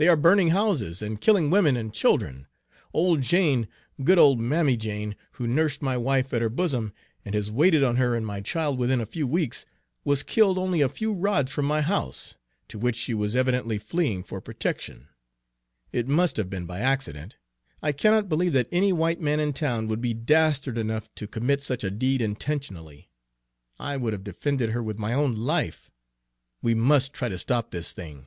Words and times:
"They 0.00 0.06
are 0.06 0.14
burning 0.14 0.50
houses 0.50 1.02
and 1.02 1.20
killing 1.20 1.50
women 1.50 1.76
and 1.76 1.92
children. 1.92 2.46
Old 2.92 3.20
Jane, 3.20 3.66
good 4.04 4.16
old 4.16 4.38
Mammy 4.38 4.76
Jane, 4.76 5.16
who 5.32 5.48
nursed 5.48 5.82
my 5.82 5.96
wife 5.96 6.32
at 6.32 6.40
her 6.40 6.48
bosom, 6.48 6.92
and 7.24 7.34
has 7.34 7.50
waited 7.50 7.82
on 7.82 7.96
her 7.96 8.14
and 8.14 8.24
my 8.24 8.40
child 8.40 8.78
within 8.78 9.00
a 9.00 9.06
few 9.06 9.26
weeks, 9.26 9.66
was 10.04 10.22
killed 10.22 10.56
only 10.56 10.82
a 10.82 10.88
few 10.88 11.12
rods 11.12 11.50
from 11.50 11.64
my 11.66 11.80
house, 11.82 12.36
to 12.68 12.78
which 12.78 12.94
she 12.94 13.12
was 13.12 13.34
evidently 13.34 13.76
fleeing 13.76 14.22
for 14.22 14.40
protection. 14.40 15.08
It 15.90 16.06
must 16.06 16.36
have 16.36 16.48
been 16.48 16.64
by 16.64 16.78
accident, 16.78 17.34
I 17.82 17.90
cannot 17.90 18.28
believe 18.28 18.52
that 18.52 18.68
any 18.70 18.92
white 18.92 19.20
man 19.20 19.40
in 19.40 19.52
town 19.52 19.88
would 19.88 20.00
be 20.00 20.14
dastard 20.14 20.78
enough 20.78 21.12
to 21.16 21.26
commit 21.26 21.60
such 21.60 21.82
a 21.82 21.90
deed 21.90 22.20
intentionally! 22.22 23.10
I 23.80 23.96
would 23.96 24.12
have 24.12 24.22
defended 24.22 24.70
her 24.70 24.80
with 24.82 24.96
my 24.96 25.12
own 25.12 25.34
life! 25.34 25.90
We 26.62 26.76
must 26.76 27.12
try 27.12 27.28
to 27.28 27.36
stop 27.36 27.72
this 27.72 27.92
thing!" 27.92 28.26